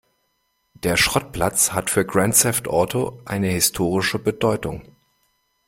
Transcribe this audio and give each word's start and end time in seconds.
Der 0.81 0.97
Schrottplatz 0.97 1.73
hat 1.73 1.91
für 1.91 2.03
Grand 2.03 2.33
Theft 2.33 2.67
Auto 2.67 3.19
eine 3.23 3.49
historische 3.49 4.17
Bedeutung. 4.17 4.81